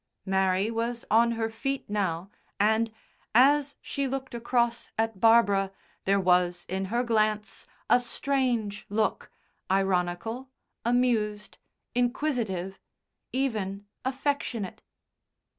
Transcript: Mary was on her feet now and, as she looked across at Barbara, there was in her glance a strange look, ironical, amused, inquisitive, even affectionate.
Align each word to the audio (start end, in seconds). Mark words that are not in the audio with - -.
Mary 0.25 0.71
was 0.71 1.05
on 1.11 1.33
her 1.33 1.47
feet 1.47 1.87
now 1.87 2.27
and, 2.59 2.91
as 3.35 3.75
she 3.83 4.07
looked 4.07 4.33
across 4.33 4.89
at 4.97 5.19
Barbara, 5.19 5.71
there 6.05 6.19
was 6.19 6.65
in 6.67 6.85
her 6.85 7.03
glance 7.03 7.67
a 7.87 7.99
strange 7.99 8.87
look, 8.89 9.29
ironical, 9.69 10.49
amused, 10.83 11.59
inquisitive, 11.93 12.79
even 13.31 13.85
affectionate. 14.03 14.81